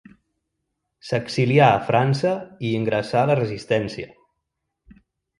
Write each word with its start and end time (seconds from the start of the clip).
S'exilià 1.09 1.67
a 1.73 1.83
França 1.89 2.31
i 2.69 2.71
ingressà 2.77 3.19
a 3.21 3.27
la 3.33 3.35
Resistència. 3.41 4.09